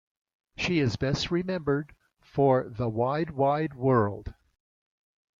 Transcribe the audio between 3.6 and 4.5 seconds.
World".